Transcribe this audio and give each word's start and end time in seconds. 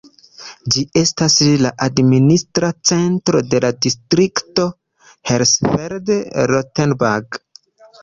Ĝi 0.75 0.83
estas 1.01 1.35
la 1.65 1.71
administra 1.87 2.71
centro 2.93 3.43
de 3.53 3.61
la 3.67 3.73
distrikto 3.87 4.69
Hersfeld-Rotenburg. 5.33 7.45